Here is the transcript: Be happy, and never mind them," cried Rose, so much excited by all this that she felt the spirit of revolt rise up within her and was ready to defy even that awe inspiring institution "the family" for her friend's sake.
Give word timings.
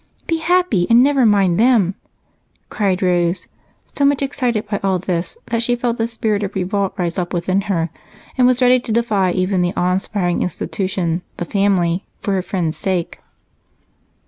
Be 0.25 0.37
happy, 0.39 0.87
and 0.89 1.03
never 1.03 1.27
mind 1.27 1.59
them," 1.59 1.93
cried 2.69 3.03
Rose, 3.03 3.47
so 3.93 4.03
much 4.03 4.23
excited 4.23 4.67
by 4.67 4.79
all 4.83 4.97
this 4.97 5.37
that 5.51 5.61
she 5.61 5.75
felt 5.75 5.99
the 5.99 6.07
spirit 6.07 6.41
of 6.41 6.55
revolt 6.55 6.95
rise 6.97 7.19
up 7.19 7.35
within 7.35 7.61
her 7.69 7.91
and 8.35 8.47
was 8.47 8.63
ready 8.63 8.79
to 8.79 8.91
defy 8.91 9.29
even 9.29 9.61
that 9.61 9.77
awe 9.77 9.93
inspiring 9.93 10.41
institution 10.41 11.21
"the 11.37 11.45
family" 11.45 12.03
for 12.19 12.33
her 12.33 12.41
friend's 12.41 12.77
sake. 12.77 13.19